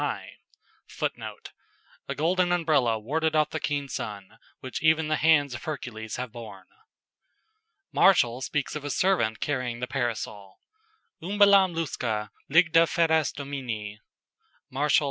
[Footnote: 0.87 1.51
"A 2.07 2.15
golden 2.15 2.51
umbrella 2.51 2.97
warded 2.97 3.35
off 3.35 3.51
the 3.51 3.59
keen 3.59 3.87
sun, 3.87 4.39
which 4.59 4.81
even 4.81 5.09
the 5.09 5.15
hands 5.17 5.53
of 5.53 5.65
Hercules 5.65 6.15
have 6.15 6.31
borne."] 6.31 6.65
Martial 7.91 8.41
speaks 8.41 8.75
of 8.75 8.83
a 8.83 8.89
servant 8.89 9.39
carrying 9.41 9.79
the 9.79 9.85
Parasol: 9.85 10.59
"Umbellam 11.21 11.75
lusca, 11.75 12.31
Lygde 12.49 12.87
feras 12.89 13.31
Dominæ." 13.31 13.97
Mart., 14.71 14.93
lib. 14.95 14.99